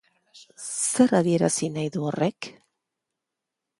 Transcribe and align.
Zer 0.67 1.13
adierazi 1.19 1.69
nahi 1.75 1.91
du 1.97 2.07
horrek? 2.09 2.51